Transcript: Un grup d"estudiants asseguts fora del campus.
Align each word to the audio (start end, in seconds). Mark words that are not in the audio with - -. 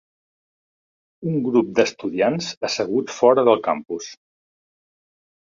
Un 1.31 1.37
grup 1.49 1.69
d"estudiants 1.79 2.49
asseguts 2.71 3.19
fora 3.21 3.47
del 3.51 3.63
campus. 3.71 4.09